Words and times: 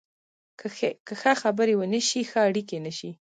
که 1.07 1.11
ښه 1.21 1.33
خبرې 1.41 1.73
ونه 1.77 1.99
شي، 2.07 2.21
ښه 2.29 2.39
اړیکې 2.49 2.77
نشي 2.85 3.11